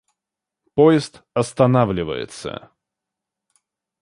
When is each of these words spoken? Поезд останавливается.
Поезд 0.73 1.21
останавливается. 1.35 2.71